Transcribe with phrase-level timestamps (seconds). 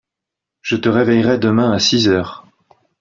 [0.63, 2.47] je te réveillerai demain à six heures.